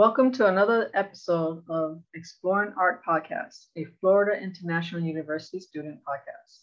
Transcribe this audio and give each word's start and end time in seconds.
Welcome 0.00 0.32
to 0.32 0.46
another 0.46 0.90
episode 0.94 1.62
of 1.68 2.02
Exploring 2.14 2.72
Art 2.78 3.04
Podcast, 3.04 3.66
a 3.76 3.84
Florida 4.00 4.42
International 4.42 5.02
University 5.02 5.60
student 5.60 5.98
podcast 6.08 6.60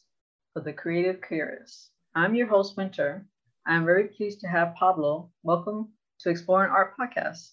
for 0.51 0.63
the 0.63 0.73
creative 0.73 1.21
curious. 1.21 1.91
I'm 2.15 2.33
your 2.33 2.47
host, 2.47 2.77
Winter. 2.77 3.27
I'm 3.67 3.85
very 3.85 4.05
pleased 4.05 4.39
to 4.39 4.47
have 4.47 4.73
Pablo. 4.73 5.29
Welcome 5.43 5.89
to 6.21 6.31
Exploring 6.31 6.71
Art 6.71 6.95
Podcast. 6.97 7.51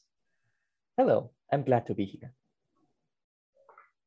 Hello, 0.97 1.31
I'm 1.53 1.65
glad 1.65 1.85
to 1.89 1.95
be 1.95 2.07
here. 2.07 2.33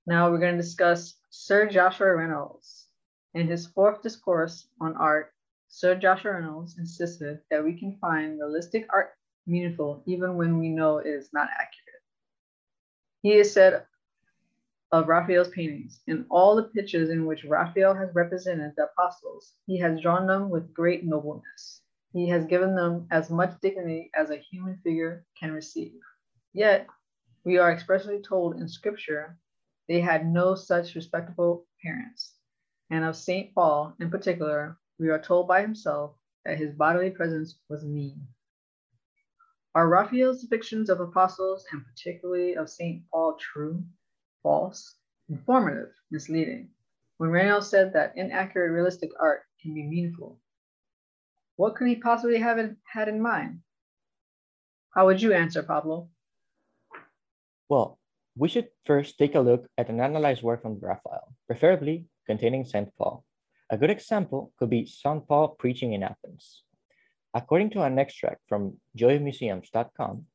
Now 0.07 0.31
we're 0.31 0.39
going 0.39 0.57
to 0.57 0.63
discuss 0.63 1.13
Sir 1.29 1.69
Joshua 1.69 2.15
Reynolds. 2.15 2.87
In 3.35 3.47
his 3.47 3.67
fourth 3.67 4.01
discourse 4.01 4.67
on 4.81 4.95
art, 4.97 5.31
Sir 5.67 5.93
Joshua 5.93 6.31
Reynolds 6.33 6.79
insisted 6.79 7.37
that 7.51 7.63
we 7.63 7.77
can 7.77 7.99
find 8.01 8.39
realistic 8.39 8.87
art 8.91 9.11
meaningful 9.47 10.03
even 10.05 10.35
when 10.35 10.59
we 10.59 10.69
know 10.69 10.97
it 10.97 11.07
is 11.07 11.29
not 11.33 11.47
accurate. 11.51 12.03
He 13.21 13.37
has 13.37 13.51
said 13.51 13.85
of 14.91 15.07
Raphael's 15.07 15.49
paintings, 15.49 16.01
in 16.07 16.25
all 16.29 16.55
the 16.55 16.63
pictures 16.63 17.09
in 17.09 17.25
which 17.25 17.43
Raphael 17.43 17.93
has 17.93 18.13
represented 18.15 18.73
the 18.77 18.85
apostles, 18.85 19.53
he 19.65 19.77
has 19.79 19.99
drawn 19.99 20.27
them 20.27 20.49
with 20.49 20.73
great 20.73 21.03
nobleness. 21.03 21.81
He 22.13 22.29
has 22.29 22.45
given 22.45 22.73
them 22.73 23.05
as 23.11 23.29
much 23.29 23.59
dignity 23.61 24.09
as 24.13 24.29
a 24.29 24.37
human 24.37 24.77
figure 24.83 25.25
can 25.37 25.51
receive. 25.51 25.99
Yet, 26.53 26.87
we 27.43 27.57
are 27.57 27.71
expressly 27.71 28.21
told 28.21 28.61
in 28.61 28.67
scripture 28.69 29.37
they 29.87 29.99
had 29.99 30.25
no 30.25 30.55
such 30.55 30.95
respectable 30.95 31.65
parents. 31.83 32.35
And 32.89 33.03
of 33.03 33.15
St. 33.15 33.53
Paul 33.53 33.93
in 33.99 34.09
particular, 34.09 34.77
we 34.99 35.09
are 35.09 35.19
told 35.21 35.47
by 35.47 35.61
himself 35.61 36.15
that 36.45 36.57
his 36.57 36.73
bodily 36.73 37.09
presence 37.09 37.59
was 37.69 37.83
mean. 37.83 38.25
Are 39.77 39.87
Raphael's 39.87 40.43
depictions 40.43 40.89
of 40.89 41.01
apostles, 41.01 41.63
and 41.71 41.85
particularly 41.85 42.55
of 42.55 42.67
St. 42.67 43.03
Paul, 43.11 43.37
true, 43.37 43.83
false, 44.41 44.95
informative, 45.29 45.93
misleading? 46.09 46.69
When 47.17 47.29
Reynolds 47.29 47.69
said 47.69 47.93
that 47.93 48.17
inaccurate 48.17 48.71
realistic 48.71 49.11
art 49.19 49.43
can 49.61 49.75
be 49.75 49.83
meaningful, 49.83 50.39
what 51.57 51.75
could 51.75 51.89
he 51.89 51.95
possibly 51.95 52.39
have 52.39 52.57
in, 52.57 52.77
had 52.91 53.07
in 53.07 53.21
mind? 53.21 53.59
How 54.95 55.05
would 55.05 55.21
you 55.21 55.31
answer, 55.31 55.61
Pablo? 55.61 56.09
Well, 57.69 57.99
we 58.35 58.49
should 58.49 58.69
first 58.83 59.19
take 59.19 59.35
a 59.35 59.45
look 59.45 59.67
at 59.77 59.89
an 59.89 60.01
analyzed 60.01 60.41
work 60.41 60.63
from 60.63 60.79
Raphael, 60.81 61.35
preferably 61.45 62.07
containing 62.25 62.65
St. 62.65 62.89
Paul. 62.97 63.23
A 63.69 63.77
good 63.77 63.91
example 63.91 64.53
could 64.57 64.71
be 64.71 64.87
St. 64.87 65.27
Paul 65.27 65.49
preaching 65.49 65.93
in 65.93 66.01
Athens. 66.01 66.63
According 67.37 67.69
to 67.77 67.83
an 67.83 67.99
extract 67.99 68.41
from 68.49 68.77
joymuseums.com, 68.97 70.25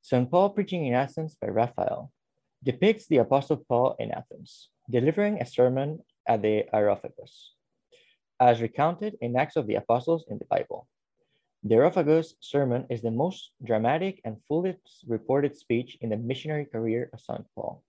St. 0.00 0.30
Paul 0.30 0.48
Preaching 0.48 0.86
in 0.86 0.94
Athens 0.94 1.36
by 1.38 1.48
Raphael 1.48 2.10
depicts 2.64 3.06
the 3.06 3.18
Apostle 3.18 3.58
Paul 3.58 3.94
in 3.98 4.10
Athens, 4.10 4.70
delivering 4.88 5.38
a 5.38 5.44
sermon 5.44 6.00
at 6.26 6.40
the 6.40 6.64
Areopagus, 6.74 7.52
as 8.40 8.62
recounted 8.62 9.18
in 9.20 9.36
Acts 9.36 9.56
of 9.56 9.66
the 9.66 9.74
Apostles 9.74 10.24
in 10.30 10.38
the 10.38 10.46
Bible. 10.46 10.88
The 11.62 11.74
Areopagus 11.74 12.36
sermon 12.40 12.86
is 12.88 13.02
the 13.02 13.10
most 13.10 13.50
dramatic 13.62 14.22
and 14.24 14.40
fullest 14.48 15.04
reported 15.06 15.54
speech 15.54 15.98
in 16.00 16.08
the 16.08 16.16
missionary 16.16 16.64
career 16.64 17.10
of 17.12 17.20
St. 17.20 17.44
Paul. 17.54 17.84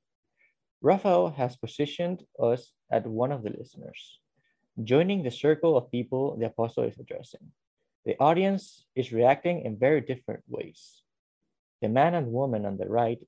Raphael 0.82 1.30
has 1.30 1.56
positioned 1.56 2.26
us 2.38 2.74
at 2.92 3.08
one 3.08 3.32
of 3.32 3.44
the 3.44 3.56
listeners, 3.58 4.20
joining 4.84 5.24
the 5.24 5.32
circle 5.32 5.78
of 5.78 5.90
people 5.90 6.36
the 6.36 6.48
apostle 6.48 6.84
is 6.84 7.00
addressing. 7.00 7.54
The 8.06 8.18
audience 8.20 8.86
is 8.96 9.12
reacting 9.12 9.62
in 9.62 9.78
very 9.78 10.02
different 10.02 10.44
ways. 10.48 11.04
The 11.82 11.90
man 11.90 12.16
and 12.16 12.32
woman 12.32 12.66
on 12.66 12.78
the 12.78 12.90
right 12.90 13.20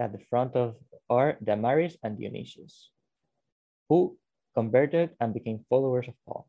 at 0.00 0.12
the 0.12 0.24
front 0.30 0.56
of 0.56 0.76
are 1.08 1.38
Damaris 1.42 1.96
and 2.02 2.18
Dionysius, 2.18 2.90
who 3.88 4.18
converted 4.54 5.10
and 5.20 5.32
became 5.32 5.64
followers 5.68 6.08
of 6.08 6.14
Paul. 6.26 6.48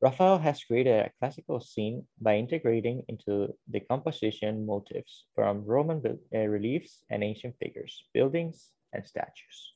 Raphael 0.00 0.38
has 0.38 0.62
created 0.62 0.92
a 0.92 1.12
classical 1.18 1.60
scene 1.60 2.06
by 2.20 2.36
integrating 2.36 3.02
into 3.08 3.54
the 3.68 3.80
composition 3.80 4.66
motifs 4.66 5.24
from 5.34 5.64
Roman 5.64 6.02
uh, 6.04 6.38
reliefs 6.38 7.02
and 7.10 7.24
ancient 7.24 7.56
figures, 7.58 8.04
buildings, 8.12 8.72
and 8.92 9.04
statues. 9.06 9.72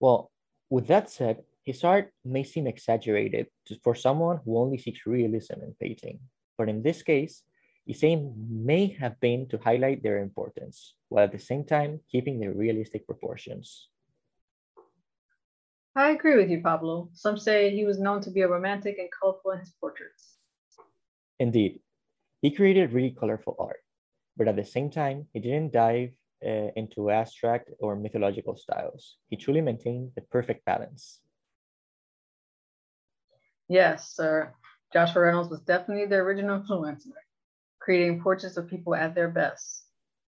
Well, 0.00 0.30
with 0.68 0.86
that 0.88 1.08
said, 1.08 1.44
his 1.66 1.82
art 1.82 2.12
may 2.24 2.44
seem 2.44 2.68
exaggerated 2.68 3.48
for 3.82 3.94
someone 3.94 4.38
who 4.44 4.56
only 4.56 4.78
seeks 4.78 5.04
realism 5.04 5.54
in 5.66 5.74
painting, 5.80 6.20
but 6.56 6.68
in 6.68 6.80
this 6.80 7.02
case, 7.02 7.42
his 7.84 8.02
aim 8.04 8.32
may 8.48 8.86
have 9.00 9.18
been 9.20 9.48
to 9.48 9.58
highlight 9.58 10.02
their 10.02 10.22
importance, 10.22 10.94
while 11.08 11.24
at 11.24 11.32
the 11.32 11.38
same 11.38 11.64
time 11.64 12.00
keeping 12.10 12.38
their 12.38 12.52
realistic 12.52 13.04
proportions. 13.04 13.88
I 15.96 16.10
agree 16.10 16.36
with 16.36 16.50
you, 16.50 16.60
Pablo. 16.62 17.10
Some 17.14 17.36
say 17.36 17.74
he 17.74 17.84
was 17.84 17.98
known 17.98 18.20
to 18.22 18.30
be 18.30 18.42
a 18.42 18.48
romantic 18.48 18.98
and 18.98 19.08
colorful 19.10 19.50
in 19.52 19.60
his 19.60 19.74
portraits. 19.80 20.36
Indeed, 21.40 21.80
he 22.42 22.50
created 22.50 22.92
really 22.92 23.10
colorful 23.10 23.56
art, 23.58 23.82
but 24.36 24.46
at 24.46 24.56
the 24.56 24.64
same 24.64 24.90
time, 24.90 25.26
he 25.32 25.40
didn't 25.40 25.72
dive 25.72 26.10
uh, 26.44 26.70
into 26.76 27.10
abstract 27.10 27.70
or 27.80 27.96
mythological 27.96 28.56
styles. 28.56 29.16
He 29.30 29.36
truly 29.36 29.62
maintained 29.62 30.12
the 30.14 30.20
perfect 30.22 30.64
balance. 30.64 31.20
Yes, 33.68 34.14
sir. 34.14 34.54
Joshua 34.92 35.22
Reynolds 35.22 35.50
was 35.50 35.60
definitely 35.60 36.06
the 36.06 36.16
original 36.16 36.60
influencer, 36.60 37.12
creating 37.80 38.22
portraits 38.22 38.56
of 38.56 38.68
people 38.68 38.94
at 38.94 39.14
their 39.14 39.28
best. 39.28 39.86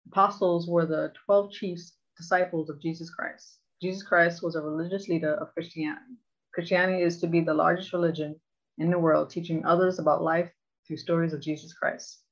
Apostles 0.09 0.69
were 0.69 0.87
the 0.87 1.13
12 1.25 1.53
chiefs 1.53 1.97
disciples 2.17 2.69
of 2.69 2.81
Jesus 2.81 3.11
Christ. 3.11 3.59
Jesus 3.81 4.03
Christ 4.03 4.43
was 4.43 4.57
a 4.57 4.61
religious 4.61 5.09
leader 5.09 5.35
of 5.35 5.55
Christianity. 5.55 6.17
Christianity 6.53 7.03
is 7.03 7.21
to 7.21 7.27
be 7.27 7.41
the 7.41 7.55
largest 7.55 7.93
religion 7.93 8.39
in 8.79 8.91
the 8.91 8.99
world, 8.99 9.31
teaching 9.31 9.65
others 9.65 9.99
about 9.99 10.23
life 10.23 10.51
through 10.87 10.97
stories 10.97 11.33
of 11.33 11.41
Jesus 11.41 11.73
Christ. 11.73 12.23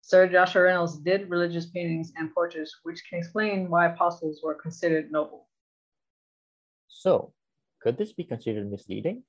Sir 0.00 0.26
Joshua 0.26 0.62
Reynolds 0.62 0.98
did 0.98 1.30
religious 1.30 1.66
paintings 1.66 2.12
and 2.16 2.34
portraits, 2.34 2.80
which 2.82 3.02
can 3.08 3.20
explain 3.20 3.70
why 3.70 3.86
apostles 3.86 4.40
were 4.42 4.54
considered 4.54 5.10
noble. 5.12 5.48
So, 6.88 7.32
could 7.82 7.98
this 7.98 8.12
be 8.12 8.24
considered 8.24 8.70
misleading? 8.70 9.24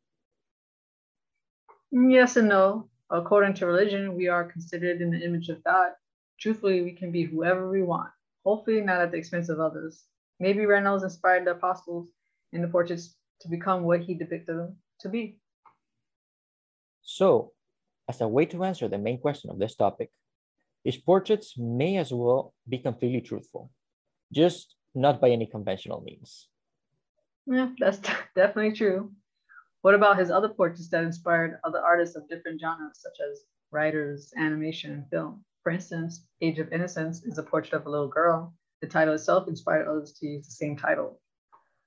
Yes 1.91 2.37
and 2.37 2.49
no. 2.49 2.89
According 3.09 3.55
to 3.55 3.65
religion, 3.65 4.15
we 4.15 4.27
are 4.27 4.43
considered 4.45 5.01
in 5.01 5.11
the 5.11 5.23
image 5.23 5.49
of 5.49 5.63
God. 5.63 5.91
Truthfully, 6.39 6.81
we 6.81 6.93
can 6.93 7.11
be 7.11 7.23
whoever 7.23 7.69
we 7.69 7.83
want, 7.83 8.09
hopefully 8.43 8.81
not 8.81 9.01
at 9.01 9.11
the 9.11 9.17
expense 9.17 9.49
of 9.49 9.59
others. 9.59 10.05
Maybe 10.39 10.65
Reynolds 10.65 11.03
inspired 11.03 11.45
the 11.45 11.51
apostles 11.51 12.09
in 12.51 12.61
the 12.61 12.67
portraits 12.67 13.15
to 13.41 13.49
become 13.49 13.83
what 13.83 14.01
he 14.01 14.13
depicted 14.15 14.57
them 14.57 14.77
to 15.01 15.09
be. 15.09 15.37
So, 17.01 17.51
as 18.07 18.21
a 18.21 18.27
way 18.27 18.45
to 18.47 18.63
answer 18.63 18.87
the 18.87 18.97
main 18.97 19.19
question 19.19 19.49
of 19.49 19.59
this 19.59 19.75
topic, 19.75 20.09
his 20.83 20.97
portraits 20.97 21.57
may 21.57 21.97
as 21.97 22.11
well 22.11 22.53
be 22.67 22.77
completely 22.77 23.21
truthful, 23.21 23.71
just 24.31 24.75
not 24.95 25.21
by 25.21 25.29
any 25.29 25.45
conventional 25.45 26.01
means. 26.01 26.49
Yeah, 27.45 27.69
that's 27.77 27.99
definitely 28.35 28.73
true. 28.73 29.11
What 29.81 29.95
about 29.95 30.17
his 30.17 30.31
other 30.31 30.49
portraits 30.49 30.89
that 30.89 31.03
inspired 31.03 31.59
other 31.63 31.79
artists 31.79 32.15
of 32.15 32.27
different 32.29 32.61
genres, 32.61 33.01
such 33.01 33.17
as 33.29 33.43
writers, 33.71 34.33
animation, 34.37 34.93
and 34.93 35.09
film? 35.09 35.43
For 35.61 35.71
instance, 35.71 36.25
Age 36.41 36.59
of 36.59 36.71
Innocence 36.71 37.23
is 37.23 37.37
a 37.37 37.43
portrait 37.43 37.73
of 37.73 37.85
a 37.85 37.89
little 37.89 38.07
girl. 38.07 38.53
The 38.81 38.87
title 38.87 39.13
itself 39.13 39.47
inspired 39.47 39.87
others 39.87 40.13
to 40.13 40.27
use 40.27 40.45
the 40.45 40.51
same 40.51 40.77
title. 40.77 41.19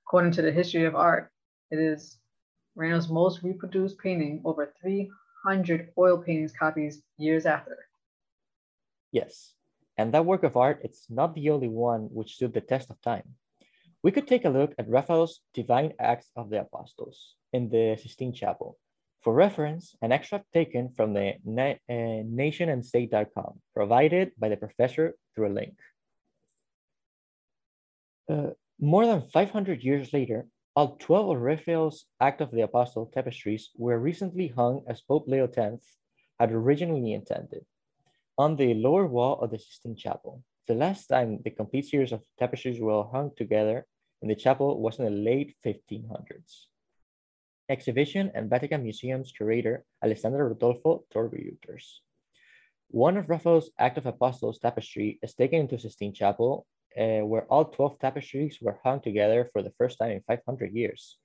According 0.06 0.32
to 0.32 0.42
the 0.42 0.52
history 0.52 0.84
of 0.84 0.94
art, 0.94 1.30
it 1.70 1.78
is 1.78 2.18
Reynolds' 2.74 3.08
most 3.08 3.42
reproduced 3.42 3.98
painting, 3.98 4.42
over 4.44 4.72
300 4.80 5.92
oil 5.98 6.18
paintings 6.18 6.52
copies 6.52 7.02
years 7.16 7.46
after. 7.46 7.88
Yes, 9.10 9.54
and 9.96 10.12
that 10.12 10.26
work 10.26 10.42
of 10.42 10.56
art, 10.56 10.80
it's 10.84 11.10
not 11.10 11.34
the 11.34 11.50
only 11.50 11.68
one 11.68 12.02
which 12.12 12.34
stood 12.34 12.52
the 12.52 12.60
test 12.60 12.90
of 12.90 13.00
time. 13.00 13.36
We 14.06 14.12
could 14.12 14.28
take 14.28 14.44
a 14.44 14.50
look 14.50 14.72
at 14.78 14.88
Raphael's 14.88 15.40
Divine 15.52 15.92
Acts 15.98 16.30
of 16.36 16.48
the 16.48 16.60
Apostles 16.60 17.34
in 17.52 17.68
the 17.68 17.98
Sistine 18.00 18.32
Chapel. 18.32 18.78
For 19.22 19.34
reference, 19.34 19.96
an 20.00 20.12
extract 20.12 20.52
taken 20.52 20.90
from 20.90 21.12
the 21.12 21.34
na 21.44 21.74
uh, 21.90 22.22
nationandstate.com, 22.22 23.58
provided 23.74 24.30
by 24.38 24.48
the 24.48 24.56
professor 24.56 25.16
through 25.34 25.48
a 25.48 25.58
link. 25.58 25.74
Uh, 28.30 28.50
more 28.78 29.06
than 29.06 29.22
500 29.22 29.82
years 29.82 30.12
later, 30.12 30.46
all 30.76 30.94
12 31.00 31.30
of 31.30 31.42
Raphael's 31.42 32.06
Act 32.20 32.40
of 32.40 32.52
the 32.52 32.62
Apostle 32.62 33.10
tapestries 33.12 33.70
were 33.74 33.98
recently 33.98 34.46
hung 34.46 34.84
as 34.86 35.02
Pope 35.02 35.26
Leo 35.26 35.48
X 35.48 35.96
had 36.38 36.52
originally 36.52 37.12
intended 37.12 37.66
on 38.38 38.54
the 38.54 38.74
lower 38.74 39.08
wall 39.08 39.40
of 39.40 39.50
the 39.50 39.58
Sistine 39.58 39.96
Chapel. 39.96 40.44
The 40.68 40.74
last 40.74 41.08
time 41.08 41.40
the 41.42 41.50
complete 41.50 41.86
series 41.86 42.12
of 42.12 42.22
tapestries 42.38 42.80
were 42.80 43.02
hung 43.02 43.32
together 43.36 43.84
the 44.22 44.34
chapel 44.34 44.80
was 44.80 44.98
in 44.98 45.04
the 45.04 45.10
late 45.10 45.54
1500s. 45.64 46.66
Exhibition 47.68 48.30
and 48.34 48.48
Vatican 48.48 48.82
Museum's 48.82 49.32
curator, 49.32 49.84
Alessandro 50.02 50.46
Rodolfo 50.46 51.04
Torreuters. 51.12 52.00
One 52.88 53.16
of 53.16 53.28
Raphael's 53.28 53.70
Act 53.78 53.98
of 53.98 54.06
Apostles 54.06 54.58
tapestry 54.58 55.18
is 55.22 55.34
taken 55.34 55.60
into 55.60 55.78
Sistine 55.78 56.14
Chapel, 56.14 56.66
uh, 56.96 57.26
where 57.26 57.44
all 57.50 57.64
12 57.64 57.98
tapestries 57.98 58.58
were 58.62 58.78
hung 58.84 59.00
together 59.00 59.50
for 59.52 59.62
the 59.62 59.72
first 59.76 59.98
time 59.98 60.12
in 60.12 60.22
500 60.26 60.72
years. 60.72 61.18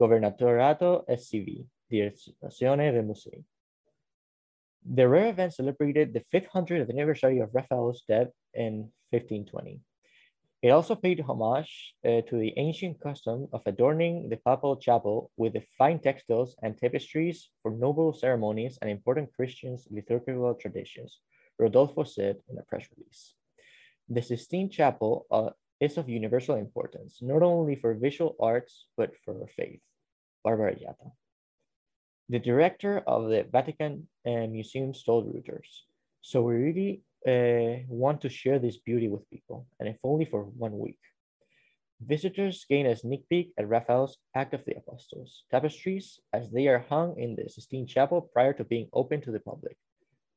Governatorato 0.00 1.04
SCV, 1.08 1.64
Direzione 1.90 2.90
dei 2.90 3.02
Musei. 3.02 3.44
The 4.84 5.08
rare 5.08 5.28
event 5.28 5.54
celebrated 5.54 6.12
the 6.12 6.22
500th 6.32 6.90
anniversary 6.90 7.38
of 7.40 7.54
Raphael's 7.54 8.02
death 8.06 8.28
in 8.54 8.92
1520. 9.10 9.80
It 10.66 10.70
also 10.70 10.96
paid 10.96 11.20
homage 11.20 11.94
uh, 12.04 12.22
to 12.26 12.36
the 12.38 12.52
ancient 12.56 12.98
custom 12.98 13.46
of 13.52 13.62
adorning 13.66 14.28
the 14.28 14.36
papal 14.36 14.74
chapel 14.76 15.30
with 15.36 15.52
the 15.52 15.62
fine 15.78 16.00
textiles 16.00 16.56
and 16.60 16.76
tapestries 16.76 17.50
for 17.62 17.70
noble 17.70 18.12
ceremonies 18.12 18.76
and 18.82 18.90
important 18.90 19.32
Christian 19.32 19.78
liturgical 19.92 20.52
traditions, 20.54 21.20
Rodolfo 21.56 22.02
said 22.02 22.38
in 22.50 22.58
a 22.58 22.64
press 22.64 22.84
release. 22.96 23.34
The 24.08 24.20
Sistine 24.22 24.68
Chapel 24.68 25.26
uh, 25.30 25.50
is 25.78 25.98
of 25.98 26.08
universal 26.08 26.56
importance, 26.56 27.18
not 27.22 27.44
only 27.44 27.76
for 27.76 27.94
visual 27.94 28.34
arts, 28.40 28.86
but 28.96 29.12
for 29.24 29.46
faith. 29.56 29.78
Barbara 30.42 30.74
Jatta. 30.74 31.12
The 32.28 32.40
director 32.40 33.04
of 33.06 33.30
the 33.30 33.46
Vatican 33.52 34.08
uh, 34.26 34.50
Museums 34.50 35.04
told 35.04 35.32
Reuters, 35.32 35.86
so 36.22 36.42
we 36.42 36.54
really 36.54 37.02
uh, 37.26 37.82
want 37.88 38.20
to 38.22 38.28
share 38.28 38.58
this 38.58 38.76
beauty 38.76 39.08
with 39.08 39.28
people, 39.30 39.66
and 39.80 39.88
if 39.88 39.98
only 40.04 40.24
for 40.24 40.44
one 40.44 40.78
week. 40.78 40.98
Visitors 42.00 42.66
gain 42.68 42.86
a 42.86 42.94
sneak 42.94 43.26
peek 43.28 43.52
at 43.58 43.68
Raphael's 43.68 44.18
Act 44.34 44.52
of 44.52 44.64
the 44.66 44.76
Apostles 44.76 45.44
tapestries 45.50 46.20
as 46.32 46.50
they 46.50 46.68
are 46.68 46.84
hung 46.90 47.18
in 47.18 47.34
the 47.34 47.48
Sistine 47.48 47.86
Chapel 47.86 48.20
prior 48.20 48.52
to 48.52 48.64
being 48.64 48.88
open 48.92 49.22
to 49.22 49.30
the 49.30 49.40
public. 49.40 49.76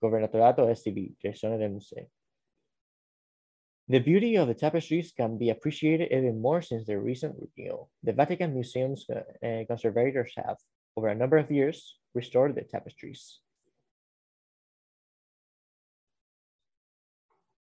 Governatorato 0.02 0.70
STV, 0.72 1.16
Gestione 1.24 1.60
del 1.60 1.70
Museo. 1.70 2.08
The 3.90 4.00
beauty 4.00 4.36
of 4.38 4.48
the 4.48 4.54
tapestries 4.54 5.12
can 5.12 5.38
be 5.38 5.50
appreciated 5.50 6.12
even 6.12 6.42
more 6.42 6.62
since 6.62 6.86
their 6.86 7.02
recent 7.02 7.36
renewal. 7.36 7.90
The 8.04 8.14
Vatican 8.14 8.54
Museum's 8.54 9.06
uh, 9.10 9.64
conservators 9.68 10.32
have, 10.38 10.58
over 10.96 11.08
a 11.10 11.16
number 11.16 11.38
of 11.38 11.52
years, 11.52 11.98
restored 12.14 12.56
the 12.56 12.62
tapestries. 12.62 13.40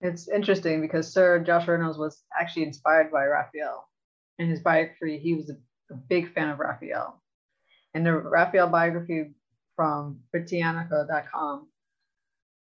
It's 0.06 0.28
interesting 0.28 0.81
because 0.81 1.12
Sir 1.12 1.40
Joshua 1.40 1.78
Reynolds 1.78 1.98
was 1.98 2.22
actually 2.40 2.62
inspired 2.62 3.12
by 3.12 3.25
Raphael. 3.25 3.90
In 4.38 4.48
his 4.48 4.60
biography, 4.60 5.18
he 5.18 5.34
was 5.34 5.50
a, 5.50 5.56
a 5.92 5.98
big 5.98 6.31
fan 6.31 6.50
of 6.50 6.60
Raphael. 6.60 7.24
In 7.96 8.04
the 8.04 8.13
Raphael 8.13 8.68
biography 8.68 9.31
from 9.75 10.19
Britannica.com, 10.31 11.68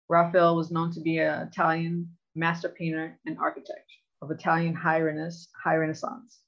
Raphael 0.08 0.56
was 0.56 0.72
known 0.72 0.94
to 0.94 1.02
be 1.02 1.18
an 1.18 1.46
Italian 1.46 2.10
master 2.34 2.70
painter 2.70 3.20
and 3.26 3.38
architect 3.38 3.92
of 4.22 4.32
Italian 4.32 4.74
high, 4.74 5.02
high 5.62 5.76
Renaissance. 5.76 6.40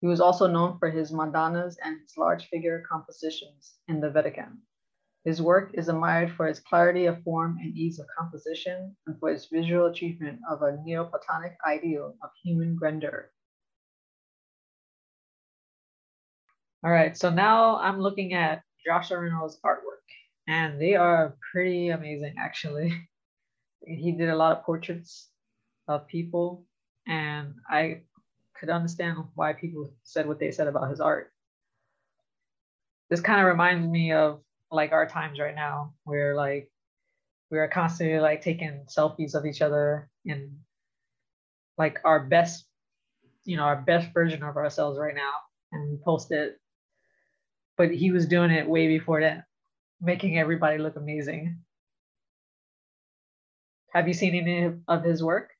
He 0.00 0.06
was 0.06 0.20
also 0.20 0.46
known 0.46 0.78
for 0.78 0.90
his 0.90 1.10
Madonnas 1.10 1.76
and 1.84 2.00
his 2.00 2.16
large 2.16 2.46
figure 2.50 2.84
compositions 2.88 3.74
in 3.88 4.00
the 4.00 4.10
Vatican. 4.10 4.62
His 5.24 5.42
work 5.42 5.72
is 5.74 5.88
admired 5.88 6.32
for 6.32 6.46
its 6.46 6.60
clarity 6.60 7.04
of 7.04 7.22
form 7.22 7.58
and 7.60 7.76
ease 7.76 7.98
of 7.98 8.06
composition, 8.18 8.96
and 9.06 9.18
for 9.20 9.30
its 9.30 9.46
visual 9.46 9.86
achievement 9.86 10.40
of 10.48 10.62
a 10.62 10.78
Neoplatonic 10.82 11.56
ideal 11.66 12.16
of 12.22 12.30
human 12.42 12.74
grandeur. 12.74 13.30
All 16.82 16.90
right, 16.90 17.14
so 17.14 17.28
now 17.28 17.76
I'm 17.76 18.00
looking 18.00 18.32
at 18.32 18.62
Joshua 18.86 19.20
Reynolds' 19.20 19.60
artwork, 19.62 20.08
and 20.48 20.80
they 20.80 20.94
are 20.94 21.36
pretty 21.52 21.90
amazing, 21.90 22.36
actually. 22.38 23.08
he 23.86 24.12
did 24.12 24.30
a 24.30 24.36
lot 24.36 24.56
of 24.56 24.64
portraits 24.64 25.28
of 25.86 26.06
people, 26.06 26.64
and 27.06 27.54
I 27.68 28.02
could 28.58 28.70
understand 28.70 29.18
why 29.34 29.52
people 29.52 29.92
said 30.02 30.26
what 30.26 30.38
they 30.38 30.50
said 30.50 30.66
about 30.66 30.88
his 30.88 31.00
art. 31.00 31.30
This 33.10 33.20
kind 33.20 33.40
of 33.40 33.46
reminds 33.46 33.86
me 33.86 34.12
of 34.12 34.40
like 34.70 34.92
our 34.92 35.06
times 35.06 35.38
right 35.38 35.54
now 35.54 35.94
where 36.04 36.34
like 36.34 36.70
we 37.50 37.58
are 37.58 37.68
constantly 37.68 38.20
like 38.20 38.42
taking 38.42 38.84
selfies 38.86 39.34
of 39.34 39.44
each 39.44 39.62
other 39.62 40.08
and 40.26 40.50
like 41.76 41.98
our 42.04 42.20
best 42.20 42.66
you 43.44 43.56
know 43.56 43.64
our 43.64 43.76
best 43.76 44.12
version 44.14 44.42
of 44.42 44.56
ourselves 44.56 44.98
right 44.98 45.14
now 45.14 45.32
and 45.72 46.00
post 46.02 46.30
it. 46.30 46.58
But 47.76 47.90
he 47.90 48.10
was 48.10 48.26
doing 48.26 48.50
it 48.50 48.68
way 48.68 48.86
before 48.86 49.20
that 49.22 49.44
making 50.00 50.38
everybody 50.38 50.78
look 50.78 50.96
amazing. 50.96 51.58
Have 53.92 54.06
you 54.06 54.14
seen 54.14 54.34
any 54.34 54.72
of 54.86 55.02
his 55.02 55.22
work? 55.22 55.50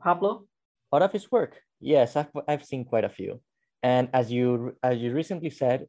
Pablo? 0.00 0.46
Part 0.90 1.02
of 1.02 1.12
his 1.12 1.30
work? 1.30 1.60
Yes 1.80 2.16
I've, 2.16 2.30
I've 2.48 2.64
seen 2.64 2.84
quite 2.84 3.04
a 3.04 3.10
few. 3.10 3.40
And 3.82 4.08
as 4.14 4.32
you 4.32 4.76
as 4.82 4.98
you 4.98 5.12
recently 5.12 5.50
said 5.50 5.86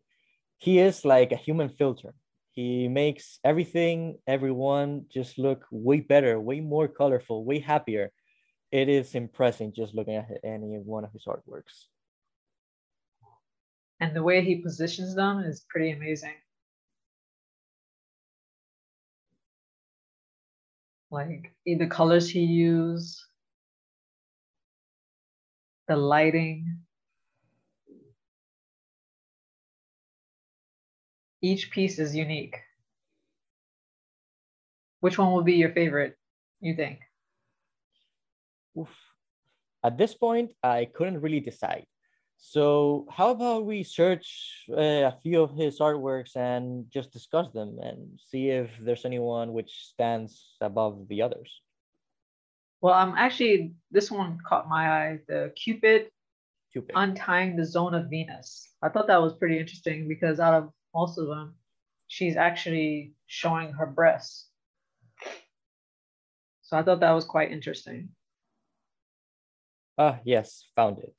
he 0.57 0.79
is 0.79 1.05
like 1.05 1.31
a 1.31 1.35
human 1.35 1.69
filter. 1.69 2.13
He 2.51 2.87
makes 2.87 3.39
everything, 3.43 4.17
everyone 4.25 5.05
just 5.13 5.37
look 5.37 5.65
way 5.71 5.99
better, 5.99 6.39
way 6.39 6.59
more 6.59 6.87
colorful, 6.87 7.45
way 7.45 7.59
happier. 7.59 8.11
It 8.71 8.89
is 8.89 9.13
impressive 9.15 9.73
just 9.73 9.93
looking 9.93 10.15
at 10.15 10.27
any 10.43 10.77
one 10.79 11.03
of 11.03 11.11
his 11.13 11.25
artworks. 11.25 11.85
And 13.99 14.15
the 14.15 14.23
way 14.23 14.43
he 14.43 14.57
positions 14.57 15.15
them 15.15 15.39
is 15.39 15.65
pretty 15.69 15.91
amazing. 15.91 16.35
Like 21.09 21.53
the 21.65 21.87
colors 21.87 22.29
he 22.29 22.41
used, 22.41 23.19
the 25.87 25.95
lighting, 25.95 26.79
each 31.51 31.71
piece 31.71 31.99
is 31.99 32.15
unique. 32.15 32.57
Which 34.99 35.17
one 35.17 35.31
will 35.31 35.43
be 35.43 35.53
your 35.55 35.71
favorite, 35.71 36.15
you 36.59 36.75
think? 36.75 36.99
Oof. 38.77 38.93
At 39.83 39.97
this 39.97 40.13
point, 40.13 40.51
I 40.63 40.85
couldn't 40.85 41.21
really 41.21 41.39
decide. 41.39 41.85
So 42.37 43.07
how 43.09 43.31
about 43.31 43.65
we 43.65 43.83
search 43.83 44.27
uh, 44.69 45.09
a 45.11 45.15
few 45.23 45.41
of 45.41 45.55
his 45.55 45.79
artworks 45.79 46.35
and 46.35 46.85
just 46.91 47.11
discuss 47.11 47.47
them 47.51 47.79
and 47.81 48.19
see 48.29 48.49
if 48.49 48.69
there's 48.81 49.05
anyone 49.05 49.53
which 49.53 49.71
stands 49.91 50.55
above 50.61 51.07
the 51.07 51.21
others? 51.21 51.49
Well, 52.81 52.93
I'm 52.93 53.09
um, 53.09 53.15
actually, 53.17 53.73
this 53.89 54.11
one 54.11 54.37
caught 54.47 54.69
my 54.69 54.83
eye, 54.97 55.19
the 55.27 55.51
Cupid, 55.55 56.11
Cupid 56.71 56.93
untying 56.95 57.55
the 57.55 57.65
zone 57.65 57.95
of 57.95 58.09
Venus. 58.09 58.69
I 58.83 58.89
thought 58.89 59.07
that 59.07 59.21
was 59.21 59.33
pretty 59.33 59.57
interesting 59.57 60.07
because 60.07 60.39
out 60.39 60.53
of 60.53 60.69
most 60.97 61.17
of 61.19 61.27
them, 61.27 61.53
she's 62.07 62.35
actually 62.35 63.13
showing 63.27 63.69
her 63.73 63.85
breasts. 63.85 64.49
So 66.63 66.77
I 66.77 66.83
thought 66.83 67.01
that 67.01 67.11
was 67.19 67.25
quite 67.25 67.51
interesting. 67.51 68.09
Ah, 69.97 70.19
yes, 70.25 70.47
found 70.75 70.97
it. 70.99 71.15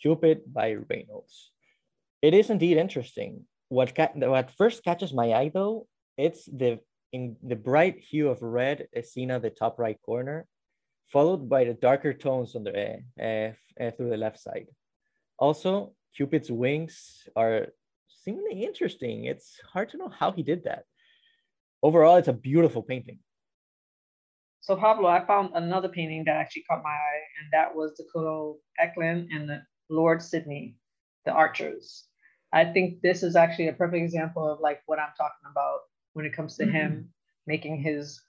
Cupid 0.00 0.38
by 0.46 0.76
Reynolds. 0.90 1.50
It 2.22 2.32
is 2.32 2.48
indeed 2.50 2.76
interesting. 2.78 3.44
What, 3.68 3.94
ca- 3.94 4.14
what 4.14 4.56
first 4.56 4.84
catches 4.84 5.12
my 5.12 5.32
eye 5.32 5.50
though, 5.52 5.86
it's 6.16 6.46
the 6.46 6.78
in 7.12 7.36
the 7.42 7.56
bright 7.56 7.96
hue 8.10 8.28
of 8.28 8.42
red 8.42 8.86
seen 9.02 9.30
at 9.30 9.42
the 9.42 9.50
top 9.50 9.78
right 9.78 10.00
corner, 10.04 10.46
followed 11.12 11.48
by 11.48 11.64
the 11.64 11.74
darker 11.74 12.12
tones 12.12 12.54
on 12.54 12.64
the 12.64 13.00
uh, 13.26 13.50
uh, 13.82 13.90
through 13.92 14.10
the 14.10 14.24
left 14.24 14.38
side. 14.38 14.68
Also, 15.38 15.94
Cupid's 16.14 16.50
wings 16.50 17.24
are 17.34 17.68
seemingly 18.22 18.64
interesting. 18.64 19.24
It's 19.24 19.60
hard 19.72 19.90
to 19.90 19.96
know 19.96 20.08
how 20.08 20.32
he 20.32 20.42
did 20.42 20.64
that. 20.64 20.84
Overall, 21.82 22.16
it's 22.16 22.28
a 22.28 22.32
beautiful 22.32 22.82
painting. 22.82 23.18
So 24.60 24.76
Pablo, 24.76 25.08
I 25.08 25.24
found 25.24 25.50
another 25.54 25.88
painting 25.88 26.24
that 26.26 26.36
actually 26.36 26.64
caught 26.68 26.82
my 26.82 26.90
eye, 26.90 27.22
and 27.40 27.52
that 27.52 27.74
was 27.74 27.96
the 27.96 28.04
Dakota 28.04 28.58
Acland 28.78 29.28
and 29.30 29.48
the 29.48 29.62
Lord 29.88 30.20
Sydney, 30.20 30.76
the 31.24 31.32
Archers. 31.32 32.04
I 32.52 32.64
think 32.64 33.00
this 33.00 33.22
is 33.22 33.36
actually 33.36 33.68
a 33.68 33.72
perfect 33.72 34.02
example 34.02 34.50
of 34.50 34.60
like 34.60 34.82
what 34.86 34.98
I'm 34.98 35.12
talking 35.16 35.50
about 35.50 35.80
when 36.14 36.26
it 36.26 36.34
comes 36.34 36.56
to 36.56 36.64
mm-hmm. 36.64 36.72
him 36.72 37.08
making 37.46 37.80
his 37.80 38.20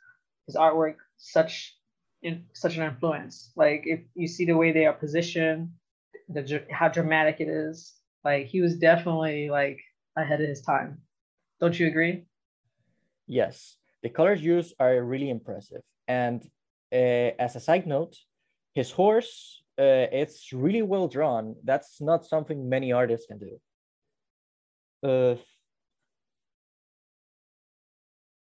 his 0.45 0.55
artwork 0.55 0.95
such 1.17 1.75
in 2.21 2.45
such 2.53 2.77
an 2.77 2.83
influence. 2.83 3.51
Like 3.55 3.83
if 3.85 4.01
you 4.15 4.27
see 4.27 4.45
the 4.45 4.57
way 4.57 4.71
they 4.71 4.85
are 4.85 4.93
positioned, 4.93 5.69
the 6.27 6.63
how 6.71 6.89
dramatic 6.89 7.39
it 7.39 7.47
is. 7.47 7.93
Like 8.23 8.47
he 8.47 8.61
was 8.61 8.77
definitely 8.77 9.49
like 9.49 9.79
ahead 10.15 10.41
of 10.41 10.47
his 10.47 10.61
time. 10.61 11.01
Don't 11.59 11.79
you 11.79 11.87
agree? 11.87 12.25
Yes, 13.27 13.77
the 14.01 14.09
colors 14.09 14.41
used 14.41 14.73
are 14.79 15.01
really 15.03 15.29
impressive. 15.29 15.81
And 16.07 16.43
uh, 16.91 17.31
as 17.39 17.55
a 17.55 17.59
side 17.59 17.85
note, 17.85 18.17
his 18.73 18.91
horse, 18.91 19.63
uh, 19.77 20.07
it's 20.11 20.51
really 20.51 20.81
well 20.81 21.07
drawn. 21.07 21.55
That's 21.63 22.01
not 22.01 22.25
something 22.25 22.67
many 22.67 22.91
artists 22.91 23.27
can 23.27 23.39
do. 23.39 23.59
Uh, 25.01 25.35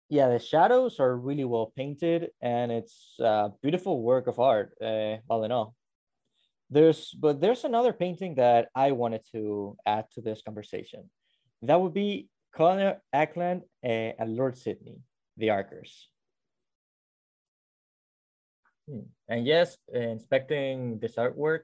yeah, 0.08 0.28
the 0.28 0.38
shadows 0.40 0.98
are 0.98 1.16
really 1.16 1.44
well 1.44 1.72
painted 1.76 2.30
and 2.40 2.72
it's 2.72 3.14
a 3.20 3.50
beautiful 3.62 4.02
work 4.02 4.26
of 4.26 4.40
art, 4.40 4.72
uh, 4.82 5.16
all 5.28 5.44
in 5.44 5.52
all. 5.52 5.76
There's, 6.70 7.10
but 7.12 7.40
there's 7.40 7.64
another 7.64 7.92
painting 7.92 8.36
that 8.36 8.68
I 8.74 8.92
wanted 8.92 9.22
to 9.32 9.76
add 9.84 10.06
to 10.14 10.20
this 10.20 10.40
conversation. 10.42 11.10
That 11.62 11.80
would 11.80 11.94
be 11.94 12.28
Colonel 12.54 13.00
Acland 13.14 13.62
uh, 13.84 14.14
and 14.18 14.36
Lord 14.36 14.56
Sydney, 14.56 14.98
the 15.36 15.50
Archers. 15.50 16.08
Hmm. 18.88 19.10
And 19.28 19.46
yes, 19.46 19.76
inspecting 19.92 20.98
this 21.00 21.16
artwork, 21.16 21.62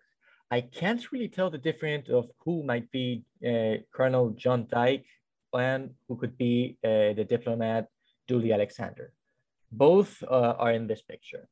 I 0.50 0.60
can't 0.60 1.10
really 1.10 1.28
tell 1.28 1.50
the 1.50 1.58
difference 1.58 2.08
of 2.08 2.30
who 2.44 2.62
might 2.62 2.90
be 2.90 3.24
uh, 3.44 3.82
Colonel 3.92 4.30
John 4.30 4.66
Dyke 4.70 5.06
and 5.52 5.90
who 6.08 6.16
could 6.16 6.36
be 6.36 6.78
uh, 6.84 7.14
the 7.14 7.26
diplomat 7.28 7.88
Dudley 8.28 8.52
Alexander. 8.52 9.12
Both 9.72 10.22
uh, 10.22 10.54
are 10.58 10.72
in 10.72 10.86
this 10.86 11.02
picture. 11.02 11.48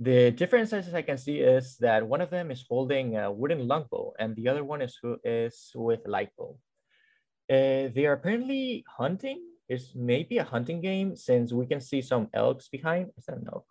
The 0.00 0.30
differences 0.30 0.94
I 0.94 1.02
can 1.02 1.18
see 1.18 1.40
is 1.40 1.76
that 1.78 2.06
one 2.06 2.20
of 2.20 2.30
them 2.30 2.50
is 2.50 2.64
holding 2.68 3.16
a 3.16 3.32
wooden 3.32 3.66
longbow 3.66 4.12
and 4.18 4.36
the 4.36 4.48
other 4.48 4.62
one 4.62 4.80
is, 4.80 4.96
is 5.24 5.72
with 5.74 6.06
a 6.06 6.10
light 6.10 6.30
bow. 6.38 6.56
Uh, 7.50 7.90
they 7.94 8.06
are 8.06 8.12
apparently 8.12 8.84
hunting. 8.86 9.42
It's 9.68 9.94
maybe 9.94 10.38
a 10.38 10.44
hunting 10.44 10.80
game 10.80 11.16
since 11.16 11.52
we 11.52 11.66
can 11.66 11.80
see 11.80 12.00
some 12.00 12.28
elks 12.32 12.68
behind. 12.68 13.10
Is 13.18 13.24
that 13.26 13.38
an 13.38 13.48
elk? 13.52 13.66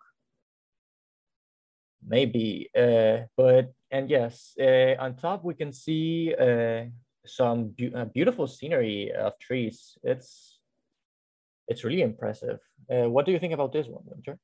Maybe, 2.06 2.70
uh, 2.76 3.26
but, 3.36 3.72
and 3.90 4.10
yes, 4.10 4.54
uh, 4.60 4.94
on 5.00 5.16
top 5.16 5.44
we 5.44 5.54
can 5.54 5.72
see 5.72 6.34
uh, 6.34 6.84
some 7.24 7.68
be 7.68 7.92
uh, 7.94 8.04
beautiful 8.04 8.46
scenery 8.46 9.12
of 9.12 9.38
trees. 9.38 9.98
It's 10.02 10.58
it's 11.66 11.84
really 11.84 12.02
impressive. 12.02 12.60
Uh, 12.90 13.08
what 13.10 13.26
do 13.26 13.32
you 13.32 13.38
think 13.38 13.52
about 13.52 13.72
this 13.72 13.86
one, 13.86 14.02
Winter? 14.06 14.38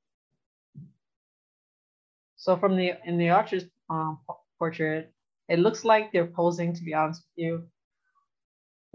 So 2.45 2.59
from 2.59 2.77
the 2.77 2.93
in 3.07 3.17
the 3.17 3.31
archer's 3.31 3.65
um, 3.89 4.19
portrait, 4.59 5.11
it 5.49 5.61
looks 5.61 5.83
like 5.83 6.13
they're 6.13 6.27
posing. 6.27 6.75
To 6.75 6.85
be 6.85 6.93
honest 6.93 7.23
with 7.25 7.43
you, 7.43 7.63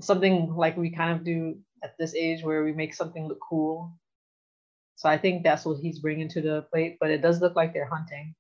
something 0.01 0.53
like 0.53 0.77
we 0.77 0.91
kind 0.91 1.17
of 1.17 1.25
do 1.25 1.57
at 1.83 1.95
this 1.97 2.13
age, 2.13 2.43
where 2.43 2.63
we 2.63 2.73
make 2.73 2.93
something 2.93 3.27
look 3.27 3.39
cool. 3.49 3.97
So 4.97 5.09
I 5.09 5.17
think 5.17 5.41
that's 5.41 5.65
what 5.65 5.79
he's 5.81 5.97
bringing 5.97 6.29
to 6.29 6.41
the 6.41 6.67
plate. 6.71 6.97
But 6.99 7.09
it 7.09 7.23
does 7.23 7.41
look 7.41 7.55
like 7.55 7.73
they're 7.73 7.89
hunting. 7.89 8.35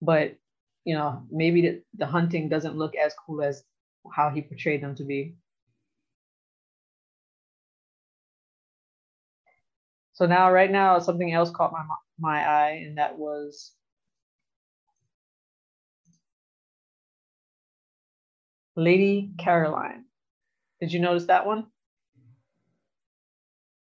But 0.00 0.34
you 0.84 0.96
know, 0.96 1.22
maybe 1.30 1.62
the, 1.62 1.82
the 1.94 2.06
hunting 2.06 2.48
doesn't 2.48 2.76
look 2.76 2.96
as 2.96 3.14
cool 3.24 3.42
as 3.42 3.62
how 4.12 4.30
he 4.30 4.42
portrayed 4.42 4.82
them 4.82 4.96
to 4.96 5.04
be. 5.04 5.36
So 10.14 10.26
now, 10.26 10.50
right 10.50 10.70
now, 10.70 10.98
something 10.98 11.32
else 11.32 11.52
caught 11.52 11.70
my 11.70 11.84
my 12.18 12.44
eye, 12.44 12.82
and 12.84 12.98
that 12.98 13.16
was 13.16 13.70
Lady 18.76 19.32
Caroline. 19.38 20.04
Did 20.80 20.92
you 20.92 21.00
notice 21.00 21.26
that 21.26 21.46
one? 21.46 21.66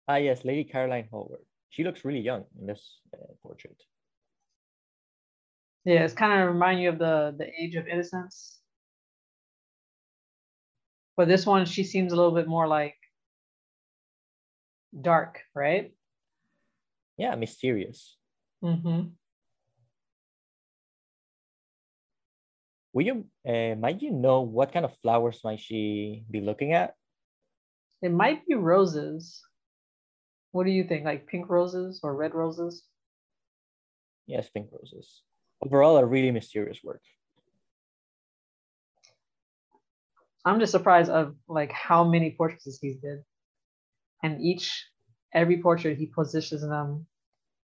Ah, 0.08 0.16
yes, 0.16 0.44
Lady 0.44 0.64
Caroline 0.64 1.08
Howard. 1.12 1.42
She 1.70 1.84
looks 1.84 2.04
really 2.04 2.20
young 2.20 2.46
in 2.60 2.66
this 2.66 3.00
uh, 3.14 3.34
portrait. 3.44 3.78
Yeah, 5.86 6.04
it's 6.04 6.14
kind 6.14 6.42
of 6.42 6.48
remind 6.48 6.82
you 6.82 6.90
of 6.90 7.00
the 7.00 7.36
the 7.38 7.48
Age 7.62 7.76
of 7.76 7.88
Innocence. 7.88 8.60
But 11.16 11.28
this 11.28 11.46
one, 11.46 11.66
she 11.66 11.84
seems 11.84 12.12
a 12.12 12.16
little 12.16 12.34
bit 12.34 12.48
more 12.48 12.68
like 12.68 12.96
dark, 15.00 15.42
right? 15.54 15.94
Yeah, 17.18 17.36
mysterious. 17.36 18.18
Mm-hmm. 18.64 19.10
Will 22.94 23.06
you, 23.06 23.26
uh, 23.48 23.76
might 23.76 24.02
you 24.02 24.12
know 24.12 24.42
what 24.42 24.74
kind 24.74 24.86
of 24.86 24.98
flowers 25.02 25.42
might 25.44 25.60
she 25.60 26.24
be 26.30 26.42
looking 26.42 26.74
at? 26.74 26.96
It 28.02 28.12
might 28.12 28.46
be 28.48 28.56
roses. 28.56 29.42
What 30.52 30.66
do 30.66 30.72
you 30.72 30.84
think? 30.84 31.06
Like 31.06 31.28
pink 31.28 31.50
roses 31.50 32.00
or 32.02 32.16
red 32.16 32.34
roses? 32.34 32.84
Yes, 34.26 34.50
pink 34.50 34.70
roses. 34.72 35.22
Overall, 35.62 35.98
a 35.98 36.06
really 36.06 36.32
mysterious 36.32 36.80
work. 36.84 37.02
I'm 40.46 40.60
just 40.60 40.72
surprised 40.72 41.12
of 41.12 41.36
like 41.48 41.72
how 41.72 42.04
many 42.04 42.32
portraits 42.32 42.80
he 42.82 42.94
did, 42.94 43.20
and 44.24 44.42
each 44.42 44.88
every 45.34 45.62
portrait 45.62 45.98
he 45.98 46.08
positions 46.08 46.62
them 46.62 47.06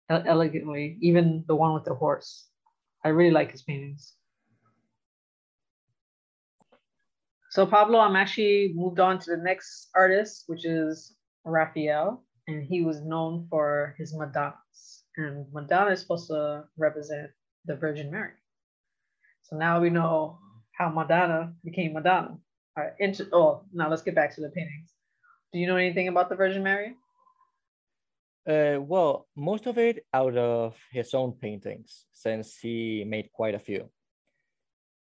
elegantly. 0.08 0.96
Even 1.02 1.44
the 1.46 1.56
one 1.56 1.74
with 1.74 1.84
the 1.84 1.94
horse, 1.94 2.48
I 3.04 3.08
really 3.08 3.32
like 3.32 3.50
his 3.50 3.62
paintings. 3.62 4.14
So 7.50 7.66
Pablo, 7.66 7.98
I'm 7.98 8.14
actually 8.14 8.72
moved 8.76 9.00
on 9.00 9.18
to 9.18 9.30
the 9.30 9.42
next 9.42 9.90
artist, 9.96 10.44
which 10.46 10.64
is 10.64 11.16
Raphael, 11.44 12.22
and 12.46 12.62
he 12.62 12.82
was 12.82 13.02
known 13.02 13.48
for 13.50 13.96
his 13.98 14.14
Madonnas. 14.14 15.02
And 15.16 15.46
Madonna 15.52 15.90
is 15.90 16.00
supposed 16.00 16.28
to 16.28 16.64
represent 16.78 17.30
the 17.64 17.74
Virgin 17.74 18.08
Mary. 18.08 18.30
So 19.42 19.56
now 19.56 19.80
we 19.80 19.90
know 19.90 20.38
how 20.78 20.90
Madonna 20.90 21.52
became 21.64 21.92
Madonna. 21.92 22.38
All 22.76 22.84
right, 22.84 22.92
inter- 23.00 23.28
oh, 23.32 23.64
now 23.72 23.90
let's 23.90 24.02
get 24.02 24.14
back 24.14 24.32
to 24.36 24.40
the 24.40 24.50
paintings. 24.50 24.94
Do 25.52 25.58
you 25.58 25.66
know 25.66 25.76
anything 25.76 26.06
about 26.06 26.28
the 26.28 26.36
Virgin 26.36 26.62
Mary? 26.62 26.94
Uh, 28.48 28.78
well, 28.80 29.26
most 29.36 29.66
of 29.66 29.76
it 29.76 30.06
out 30.14 30.36
of 30.36 30.76
his 30.92 31.14
own 31.14 31.32
paintings, 31.32 32.06
since 32.12 32.58
he 32.58 33.04
made 33.04 33.32
quite 33.32 33.56
a 33.56 33.58
few. 33.58 33.90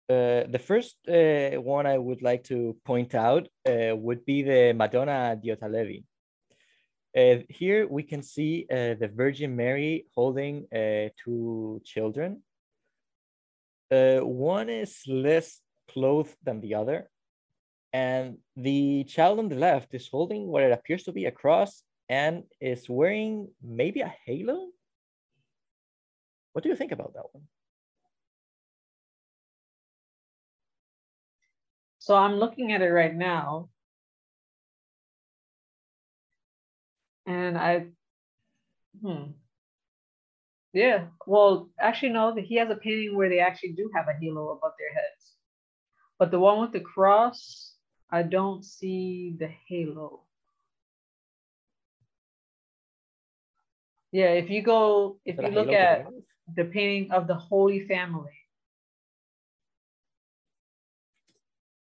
Uh, 0.06 0.44
the 0.50 0.58
first 0.58 0.96
uh, 1.08 1.58
one 1.60 1.86
I 1.86 1.96
would 1.96 2.20
like 2.20 2.44
to 2.44 2.76
point 2.84 3.14
out 3.14 3.48
uh, 3.66 3.96
would 3.96 4.24
be 4.26 4.42
the 4.42 4.74
Madonna 4.74 5.38
Diotallevi. 5.42 6.04
Uh, 7.16 7.42
here 7.48 7.86
we 7.88 8.02
can 8.02 8.22
see 8.22 8.66
uh, 8.70 9.00
the 9.00 9.10
Virgin 9.14 9.56
Mary 9.56 10.06
holding 10.14 10.66
two 11.24 11.80
children. 11.84 12.42
one 13.90 14.68
is 14.68 15.02
less 15.06 15.60
clothed 15.88 16.36
than 16.42 16.60
the 16.60 16.74
other, 16.74 17.08
and 17.92 18.38
the 18.56 19.04
child 19.04 19.38
on 19.38 19.48
the 19.48 19.56
left 19.56 19.94
is 19.94 20.08
holding 20.08 20.48
what 20.48 20.64
it 20.64 20.72
appears 20.72 21.04
to 21.04 21.12
be 21.12 21.24
a 21.24 21.30
cross 21.30 21.82
and 22.10 22.42
is 22.60 22.90
wearing 22.90 23.48
maybe 23.62 24.00
a 24.00 24.14
halo. 24.26 24.68
What 26.52 26.62
do 26.62 26.68
you 26.68 26.76
think 26.76 26.92
about 26.92 27.14
that 27.14 27.32
one? 27.32 27.44
So 32.04 32.14
I'm 32.14 32.34
looking 32.34 32.70
at 32.70 32.82
it 32.82 32.90
right 32.90 33.14
now. 33.14 33.70
And 37.26 37.56
I, 37.56 37.86
hmm. 39.00 39.32
Yeah, 40.74 41.06
well, 41.26 41.70
actually, 41.80 42.10
no, 42.10 42.34
he 42.36 42.56
has 42.56 42.68
a 42.68 42.76
painting 42.76 43.16
where 43.16 43.30
they 43.30 43.38
actually 43.40 43.72
do 43.72 43.90
have 43.94 44.06
a 44.08 44.18
halo 44.20 44.50
above 44.50 44.72
their 44.78 44.92
heads. 44.92 45.32
But 46.18 46.30
the 46.30 46.38
one 46.38 46.60
with 46.60 46.72
the 46.72 46.80
cross, 46.80 47.74
I 48.10 48.22
don't 48.22 48.62
see 48.62 49.34
the 49.38 49.48
halo. 49.66 50.24
Yeah, 54.12 54.32
if 54.32 54.50
you 54.50 54.60
go, 54.60 55.20
if 55.24 55.40
you 55.40 55.48
look 55.52 55.72
at 55.72 56.06
the 56.54 56.66
painting 56.66 57.12
of 57.12 57.28
the 57.28 57.34
Holy 57.34 57.86
Family, 57.88 58.43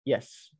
Yes. 0.07 0.51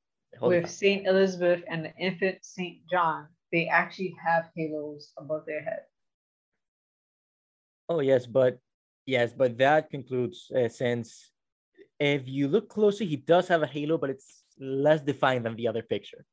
With 0.42 0.70
Saint 0.70 1.08
Elizabeth 1.08 1.63
and 1.70 1.86
the 1.86 1.94
infant 1.96 2.39
Saint 2.42 2.80
John, 2.92 3.27
they 3.54 3.70
actually 3.70 4.13
have 4.22 4.50
halos 4.58 5.13
above 5.18 5.46
their 5.48 5.63
head. 5.63 5.84
Oh 7.88 8.01
yes, 8.01 8.25
but 8.25 8.60
yes, 9.06 9.32
but 9.32 9.58
that 9.60 9.89
concludes 9.89 10.51
uh, 10.51 10.68
since 10.68 11.32
if 11.98 12.27
you 12.27 12.50
look 12.50 12.68
closely, 12.68 13.06
he 13.06 13.16
does 13.16 13.48
have 13.48 13.63
a 13.63 13.68
halo, 13.68 13.98
but 13.98 14.10
it's 14.10 14.44
less 14.60 15.00
defined 15.00 15.46
than 15.46 15.56
the 15.56 15.70
other 15.70 15.82
picture, 15.82 16.25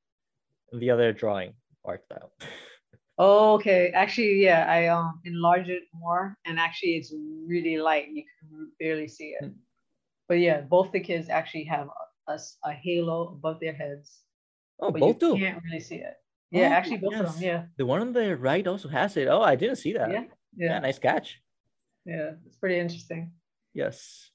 the 0.73 0.91
other 0.91 1.13
drawing 1.13 1.55
art 1.85 2.03
style. 2.03 2.33
oh, 3.19 3.55
okay. 3.55 3.93
Actually, 3.95 4.43
yeah, 4.43 4.67
I 4.69 4.89
um 4.89 5.21
enlarged 5.25 5.71
it 5.71 5.85
more, 5.95 6.37
and 6.47 6.59
actually, 6.59 6.97
it's 6.97 7.15
really 7.47 7.77
light. 7.79 8.09
You 8.11 8.25
can 8.41 8.73
barely 8.81 9.07
see 9.07 9.37
it. 9.39 9.45
Mm. 9.45 9.55
But 10.27 10.41
yeah, 10.41 10.63
both 10.63 10.91
the 10.91 10.99
kids 10.99 11.29
actually 11.29 11.65
have 11.71 11.87
a, 12.29 12.39
a 12.65 12.73
halo 12.73 13.29
above 13.29 13.61
their 13.61 13.75
heads. 13.75 14.21
Oh, 14.81 14.91
both 14.91 15.19
do. 15.19 15.37
Can't 15.37 15.63
really 15.65 15.81
see 15.81 15.97
it. 15.97 16.15
Yeah, 16.51 16.69
oh, 16.69 16.73
actually, 16.73 16.99
both 16.99 17.13
yes. 17.13 17.21
of 17.21 17.35
them. 17.35 17.43
Yeah. 17.43 17.65
The 17.79 17.87
one 17.87 18.01
on 18.01 18.13
the 18.13 18.37
right 18.37 18.67
also 18.67 18.89
has 18.89 19.17
it. 19.17 19.29
Oh, 19.29 19.43
I 19.43 19.57
didn't 19.57 19.77
see 19.77 19.93
that. 19.95 20.11
Yeah. 20.11 20.25
Yeah. 20.57 20.73
yeah 20.73 20.79
nice 20.81 20.99
catch. 20.99 21.41
Yeah, 22.05 22.33
it's 22.47 22.57
pretty 22.57 22.79
interesting. 22.79 23.33
Yes. 23.73 24.31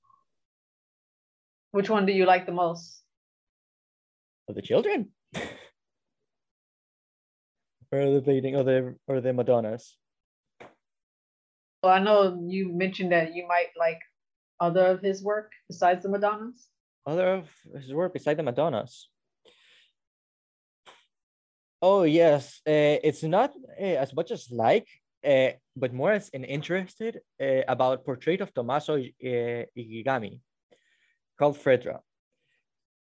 Which 1.71 1.89
one 1.89 2.05
do 2.05 2.13
you 2.13 2.25
like 2.25 2.45
the 2.45 2.51
most? 2.51 3.03
Of 4.47 4.55
the 4.55 4.61
children. 4.61 5.11
or 5.35 5.43
the 7.91 8.21
painting 8.25 8.55
or 8.55 8.63
the 8.63 8.95
or 9.07 9.21
the 9.21 9.33
Madonnas. 9.33 9.95
Well, 11.83 11.93
I 11.93 11.99
know 11.99 12.43
you 12.47 12.73
mentioned 12.73 13.11
that 13.11 13.35
you 13.35 13.47
might 13.47 13.69
like 13.77 13.99
other 14.59 14.87
of 14.87 15.01
his 15.01 15.23
work 15.23 15.51
besides 15.67 16.03
the 16.03 16.09
Madonnas. 16.09 16.67
Other 17.05 17.27
of 17.27 17.49
his 17.81 17.93
work 17.93 18.13
besides 18.13 18.37
the 18.37 18.43
Madonnas. 18.43 19.09
Oh 21.81 22.03
yes, 22.03 22.59
uh, 22.67 22.99
it's 23.03 23.23
not 23.23 23.53
uh, 23.79 23.83
as 24.03 24.13
much 24.13 24.31
as 24.31 24.51
like, 24.51 24.87
uh, 25.25 25.51
but 25.77 25.93
more 25.93 26.11
as 26.11 26.29
an 26.33 26.43
interested 26.43 27.21
about 27.67 28.03
portrait 28.03 28.41
of 28.41 28.53
Tommaso 28.53 28.97
Inghirami 29.23 30.41
called 31.37 31.57
Fedra. 31.57 31.99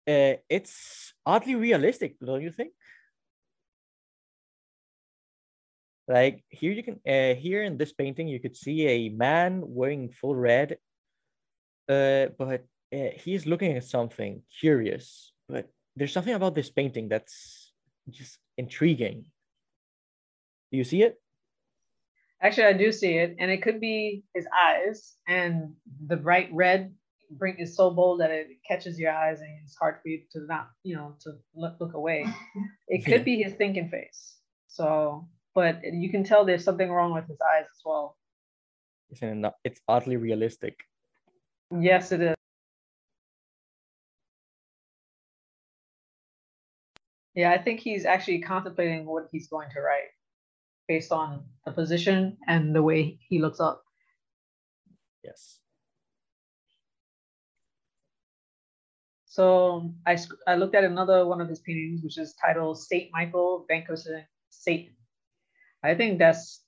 It's 0.07 1.15
oddly 1.25 1.55
realistic, 1.55 2.17
don't 2.19 2.43
you 2.43 2.51
think? 2.51 2.73
Like 6.09 6.45
here 6.51 6.73
you 6.73 6.83
can 6.83 7.01
here 7.05 7.63
in 7.63 7.79
this 7.79 7.93
painting 7.93 8.29
you 8.29 8.41
could 8.41 8.57
see 8.57 8.87
a 8.89 9.09
man 9.09 9.63
wearing 9.65 10.11
full 10.11 10.35
red, 10.35 10.79
but 11.87 12.65
uh, 12.95 13.11
he's 13.17 13.47
looking 13.47 13.77
at 13.77 13.85
something 13.85 14.43
curious. 14.61 15.33
But 15.49 15.71
there's 15.97 16.13
something 16.13 16.35
about 16.35 16.55
this 16.55 16.71
painting 16.71 17.09
that's 17.09 17.73
just 18.11 18.39
intriguing. 18.57 19.25
Do 20.71 20.79
you 20.79 20.85
see 20.85 21.03
it? 21.03 21.21
Actually, 22.41 22.67
I 22.67 22.73
do 22.75 22.93
see 22.93 23.17
it, 23.17 23.37
and 23.39 23.51
it 23.51 23.63
could 23.63 23.81
be 23.81 24.23
his 24.35 24.47
eyes, 24.53 25.15
and 25.27 25.73
the 26.07 26.17
bright 26.17 26.51
red 26.53 26.93
bring 27.31 27.57
is 27.59 27.75
so 27.75 27.91
bold 27.91 28.21
that 28.21 28.31
it 28.31 28.49
catches 28.69 28.99
your 28.99 29.13
eyes, 29.13 29.41
and 29.41 29.49
it's 29.63 29.77
hard 29.77 29.97
for 30.03 30.09
you 30.09 30.21
to 30.33 30.41
not, 30.47 30.69
you 30.83 30.95
know, 30.95 31.17
to 31.21 31.33
look, 31.55 31.77
look 31.81 31.95
away. 31.95 32.27
It 32.89 33.05
could 33.07 33.25
be 33.25 33.43
his 33.43 33.55
thinking 33.55 33.89
face. 33.89 34.37
So 34.69 35.27
but 35.55 35.81
you 35.85 36.11
can 36.11 36.25
tell 36.25 36.45
there's 36.45 36.65
something 36.65 36.91
wrong 36.91 37.15
with 37.15 37.29
his 37.29 37.39
eyes 37.41 37.65
as 37.65 37.83
well. 37.85 38.17
It's 39.11 39.23
not. 39.23 39.55
It's 39.63 39.81
oddly 39.89 40.17
realistic. 40.17 40.81
Yes, 41.71 42.11
it 42.13 42.21
is. 42.21 42.35
Yeah, 47.35 47.51
I 47.51 47.59
think 47.59 47.81
he's 47.81 48.05
actually 48.05 48.41
contemplating 48.41 49.07
what 49.07 49.29
he's 49.33 49.49
going 49.49 49.69
to 49.71 49.81
write 49.81 50.11
based 50.87 51.11
on 51.11 51.45
the 51.65 51.73
position 51.73 52.37
and 52.47 52.75
the 52.75 52.83
way 52.83 53.19
he 53.29 53.41
looks 53.41 53.61
up. 53.61 53.83
Yes. 55.25 55.59
So 59.27 59.93
I, 60.07 60.17
I 60.47 60.55
looked 60.55 60.77
at 60.77 60.85
another 60.85 61.27
one 61.27 61.41
of 61.41 61.49
his 61.49 61.59
paintings, 61.59 62.03
which 62.05 62.19
is 62.19 62.35
titled 62.35 62.79
Saint 62.79 63.11
Michael 63.13 63.67
Vanquishing 63.69 64.25
Satan. 64.51 64.95
I 65.83 65.97
think 65.97 66.21
that's 66.21 66.63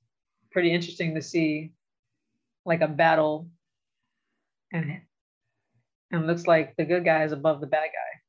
pretty 0.50 0.73
interesting 0.73 1.14
to 1.14 1.23
see 1.23 1.73
like 2.64 2.80
a 2.80 2.88
battle 2.88 3.49
and 4.73 5.00
and 6.11 6.26
looks 6.26 6.46
like 6.46 6.75
the 6.76 6.85
good 6.85 7.04
guy 7.04 7.23
is 7.25 7.32
above 7.32 7.61
the 7.61 7.66
bad 7.66 7.87
guy. 7.92 8.20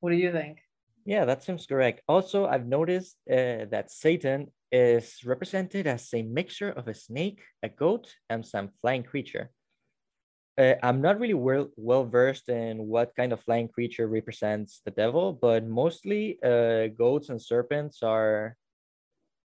What 0.00 0.10
do 0.10 0.16
you 0.16 0.32
think? 0.32 0.63
Yeah, 1.04 1.24
that 1.26 1.44
seems 1.44 1.66
correct. 1.66 2.00
Also, 2.08 2.46
I've 2.46 2.66
noticed 2.66 3.16
uh, 3.30 3.68
that 3.70 3.90
Satan 3.90 4.50
is 4.72 5.20
represented 5.24 5.86
as 5.86 6.08
a 6.14 6.22
mixture 6.22 6.70
of 6.70 6.88
a 6.88 6.94
snake, 6.94 7.42
a 7.62 7.68
goat, 7.68 8.14
and 8.30 8.44
some 8.44 8.70
flying 8.80 9.02
creature. 9.02 9.50
Uh, 10.56 10.74
I'm 10.82 11.02
not 11.02 11.18
really 11.18 11.34
well, 11.34 11.68
well 11.76 12.04
versed 12.04 12.48
in 12.48 12.86
what 12.86 13.14
kind 13.16 13.32
of 13.32 13.42
flying 13.42 13.68
creature 13.68 14.06
represents 14.06 14.80
the 14.84 14.92
devil, 14.92 15.32
but 15.32 15.66
mostly 15.66 16.38
uh, 16.42 16.86
goats 16.96 17.28
and 17.28 17.40
serpents 17.42 18.02
are 18.02 18.56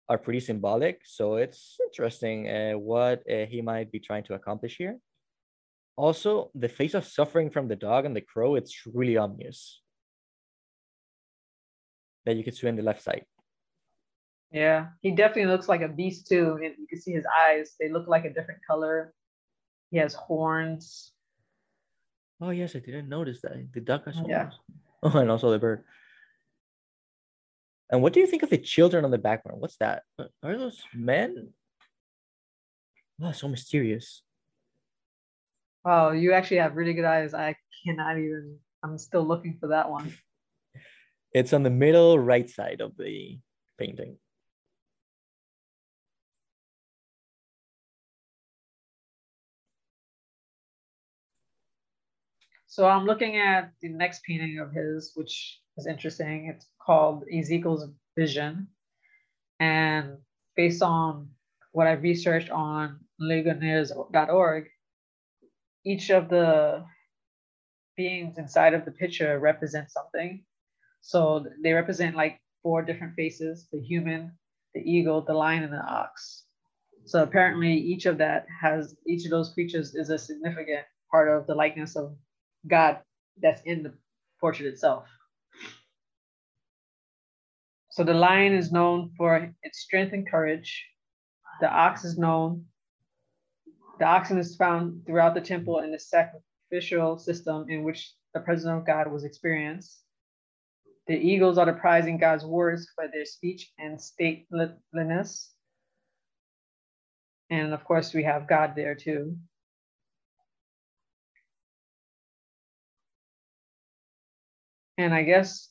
are 0.10 0.18
pretty 0.18 0.42
symbolic. 0.42 1.02
So 1.06 1.36
it's 1.36 1.78
interesting 1.86 2.50
uh, 2.50 2.74
what 2.74 3.24
he 3.26 3.62
might 3.62 3.92
be 3.92 4.00
trying 4.00 4.24
to 4.26 4.34
accomplish 4.34 4.76
here. 4.78 5.00
Also, 5.96 6.52
the 6.54 6.68
face 6.68 6.94
of 6.94 7.06
suffering 7.06 7.50
from 7.50 7.68
the 7.68 7.76
dog 7.76 8.06
and 8.06 8.16
the 8.16 8.22
crow, 8.22 8.56
it's 8.56 8.82
really 8.94 9.18
obvious 9.18 9.82
that 12.26 12.36
you 12.36 12.44
can 12.44 12.54
see 12.54 12.68
on 12.68 12.76
the 12.76 12.82
left 12.82 13.02
side. 13.02 13.26
Yeah, 14.52 14.88
he 15.02 15.12
definitely 15.12 15.52
looks 15.52 15.70
like 15.70 15.82
a 15.82 15.88
beast 15.88 16.28
too. 16.28 16.60
And 16.62 16.76
you 16.78 16.88
can 16.88 17.00
see 17.00 17.14
his 17.14 17.26
eyes, 17.46 17.76
they 17.80 17.90
look 17.90 18.08
like 18.08 18.26
a 18.26 18.34
different 18.34 18.60
color. 18.66 19.14
He 19.92 19.98
has 19.98 20.14
horns. 20.14 21.14
Oh, 22.42 22.50
yes, 22.50 22.76
I 22.76 22.80
didn't 22.80 23.08
notice 23.08 23.42
that. 23.42 23.72
The 23.74 23.82
duck 23.82 24.06
has 24.06 24.16
horns. 24.16 24.30
Yeah. 24.30 24.50
Oh, 25.04 25.18
and 25.18 25.32
also 25.32 25.50
the 25.50 25.58
bird. 25.58 25.84
And 27.90 28.04
what 28.04 28.14
do 28.14 28.20
you 28.20 28.28
think 28.28 28.44
of 28.44 28.52
the 28.52 28.58
children 28.60 29.04
on 29.04 29.10
the 29.10 29.18
background? 29.18 29.60
What's 29.60 29.78
that? 29.78 30.04
Uh, 30.20 30.26
are 30.44 30.56
those 30.56 30.80
men? 30.94 31.54
Oh, 33.20 33.32
so 33.32 33.48
mysterious. 33.48 34.22
Oh, 35.84 36.12
you 36.12 36.34
actually 36.34 36.58
have 36.58 36.76
really 36.76 36.94
good 36.94 37.06
eyes. 37.06 37.34
I 37.34 37.56
cannot 37.84 38.20
even, 38.20 38.60
I'm 38.84 39.00
still 39.00 39.28
looking 39.28 39.58
for 39.60 39.70
that 39.70 39.90
one. 39.90 40.14
It's 41.34 41.54
on 41.54 41.64
the 41.64 41.70
middle 41.70 42.20
right 42.20 42.50
side 42.50 42.82
of 42.82 42.98
the 42.98 43.40
painting. 43.78 44.18
So 52.68 52.88
I'm 52.88 53.06
looking 53.06 53.38
at 53.38 53.72
the 53.82 53.90
next 53.90 54.24
painting 54.24 54.60
of 54.60 54.72
his, 54.72 55.12
which 55.16 55.60
is 55.78 55.88
interesting. 55.88 56.48
It's 56.54 56.66
called 56.82 57.26
Ezekiel's 57.28 57.86
Vision. 58.18 58.68
And 59.60 60.18
based 60.56 60.82
on 60.82 61.30
what 61.74 61.88
I've 61.88 62.04
researched 62.04 62.50
on 62.50 63.00
Ligoniers.org, 63.20 64.70
each 65.86 66.10
of 66.12 66.30
the 66.30 66.86
beings 67.98 68.38
inside 68.38 68.74
of 68.74 68.86
the 68.86 68.92
picture 68.92 69.38
represent 69.40 69.92
something. 69.92 70.44
So 71.02 71.46
they 71.64 71.74
represent 71.74 72.16
like 72.16 72.40
four 72.64 72.84
different 72.84 73.16
faces 73.16 73.68
the 73.72 73.82
human, 73.82 74.32
the 74.74 74.82
eagle, 74.82 75.22
the 75.22 75.34
lion, 75.34 75.64
and 75.64 75.74
the 75.74 75.84
ox. 75.84 76.46
So 77.06 77.24
apparently, 77.24 77.74
each 77.74 78.06
of 78.06 78.18
that 78.20 78.46
has 78.62 78.96
each 79.08 79.26
of 79.26 79.32
those 79.32 79.54
creatures 79.54 79.96
is 79.96 80.10
a 80.10 80.18
significant 80.18 80.86
part 81.10 81.28
of 81.28 81.48
the 81.48 81.56
likeness 81.56 81.96
of 81.96 82.16
God 82.68 83.00
that's 83.42 83.62
in 83.66 83.84
the 83.84 83.94
portrait 84.40 84.68
itself. 84.68 85.06
So 87.90 88.04
the 88.04 88.14
lion 88.14 88.54
is 88.54 88.72
known 88.72 89.12
for 89.18 89.54
its 89.64 89.80
strength 89.80 90.14
and 90.14 90.30
courage. 90.30 90.86
The 91.60 91.70
ox 91.70 92.06
is 92.06 92.18
known. 92.18 92.66
The 94.00 94.06
oxen 94.06 94.38
is 94.38 94.56
found 94.56 95.06
throughout 95.06 95.34
the 95.34 95.42
temple 95.42 95.80
and 95.80 95.94
the 95.94 96.00
sacrificial 96.00 97.20
system 97.20 97.66
in 97.70 97.84
which 97.84 98.14
the 98.34 98.40
presence 98.40 98.72
of 98.72 98.86
God 98.86 99.12
was 99.12 99.26
experienced. 99.26 100.01
The 101.08 101.16
eagles 101.16 101.58
are 101.58 101.66
the 101.66 101.74
prize 101.74 102.08
in 102.08 102.18
God's 102.18 102.46
words 102.46 102.88
for 102.96 103.08
their 103.12 103.26
speech 103.26 103.72
and 103.80 104.00
stateliness. 104.00 105.50
And 107.50 107.74
of 107.74 107.84
course, 107.84 108.14
we 108.14 108.24
have 108.24 108.48
God 108.48 108.74
there 108.76 108.96
too. 108.96 109.38
And 114.98 115.14
I 115.14 115.24
guess 115.24 115.70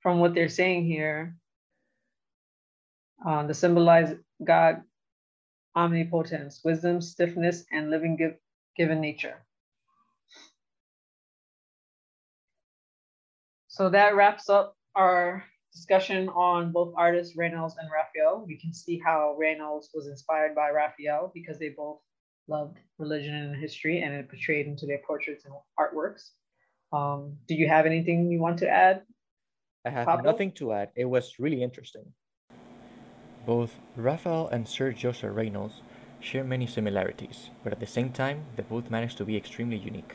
from 0.00 0.20
what 0.20 0.34
they're 0.34 0.48
saying 0.48 0.86
here, 0.86 1.36
uh, 3.26 3.46
to 3.46 3.54
symbolize 3.54 4.14
God 4.44 4.82
omnipotence, 5.76 6.60
wisdom, 6.64 7.00
stiffness, 7.00 7.64
and 7.72 7.90
living 7.90 8.16
give, 8.16 8.34
given 8.76 9.00
nature. 9.00 9.45
So 13.76 13.90
that 13.90 14.16
wraps 14.16 14.48
up 14.48 14.74
our 14.94 15.44
discussion 15.70 16.30
on 16.30 16.72
both 16.72 16.94
artists 16.96 17.36
Reynolds 17.36 17.76
and 17.78 17.90
Raphael. 17.92 18.42
We 18.48 18.56
can 18.56 18.72
see 18.72 18.98
how 18.98 19.36
Reynolds 19.38 19.90
was 19.92 20.06
inspired 20.06 20.54
by 20.54 20.70
Raphael 20.70 21.30
because 21.34 21.58
they 21.58 21.68
both 21.68 22.00
loved 22.48 22.78
religion 22.96 23.34
and 23.34 23.54
history 23.54 24.00
and 24.00 24.14
it 24.14 24.30
portrayed 24.30 24.66
into 24.66 24.86
their 24.86 25.00
portraits 25.06 25.44
and 25.44 25.52
artworks. 25.78 26.30
Um, 26.90 27.36
do 27.46 27.54
you 27.54 27.68
have 27.68 27.84
anything 27.84 28.30
you 28.30 28.40
want 28.40 28.58
to 28.60 28.66
add 28.70 29.02
I 29.84 29.90
have 29.90 30.06
Pablo? 30.06 30.32
nothing 30.32 30.52
to 30.52 30.72
add. 30.72 30.88
It 30.96 31.04
was 31.04 31.34
really 31.38 31.62
interesting. 31.62 32.06
Both 33.44 33.74
Raphael 33.94 34.48
and 34.48 34.66
Sir 34.66 34.92
Joshua 34.92 35.30
Reynolds 35.30 35.82
share 36.20 36.44
many 36.44 36.66
similarities, 36.66 37.50
but 37.62 37.74
at 37.74 37.80
the 37.80 37.86
same 37.86 38.10
time, 38.10 38.46
they 38.56 38.62
both 38.62 38.90
managed 38.90 39.18
to 39.18 39.26
be 39.26 39.36
extremely 39.36 39.76
unique. 39.76 40.14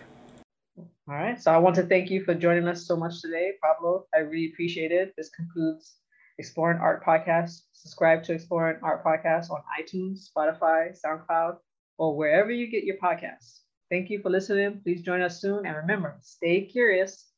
All 1.12 1.18
right. 1.18 1.42
So 1.42 1.52
I 1.52 1.58
want 1.58 1.76
to 1.76 1.84
thank 1.84 2.10
you 2.10 2.24
for 2.24 2.34
joining 2.34 2.70
us 2.70 2.88
so 2.88 2.96
much 2.96 3.22
today, 3.22 3.52
Pablo. 3.62 4.06
I 4.16 4.20
really 4.20 4.50
appreciate 4.54 4.94
it. 4.94 5.14
This 5.18 5.30
concludes 5.30 5.98
Exploring 6.38 6.80
Art 6.80 7.04
Podcast. 7.04 7.64
Subscribe 7.74 8.24
to 8.24 8.34
Exploring 8.34 8.78
Art 8.82 9.04
Podcast 9.04 9.52
on 9.52 9.62
iTunes, 9.78 10.30
Spotify, 10.32 10.98
SoundCloud, 10.98 11.58
or 11.98 12.16
wherever 12.16 12.50
you 12.50 12.72
get 12.72 12.86
your 12.86 12.96
podcasts. 12.96 13.60
Thank 13.90 14.10
you 14.10 14.22
for 14.22 14.30
listening. 14.30 14.80
Please 14.86 15.02
join 15.02 15.22
us 15.22 15.42
soon. 15.42 15.66
And 15.66 15.76
remember, 15.76 16.16
stay 16.22 16.62
curious 16.62 17.31